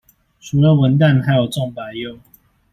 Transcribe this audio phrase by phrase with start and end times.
[0.39, 2.17] 除了文旦還有種白柚